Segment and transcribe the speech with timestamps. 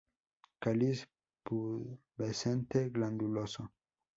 [0.63, 1.07] Cáliz
[1.43, 3.71] pubescente-glanduloso.